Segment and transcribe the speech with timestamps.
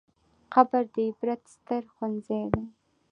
[0.53, 2.63] قبر د عبرت ستر ښوونځی دی.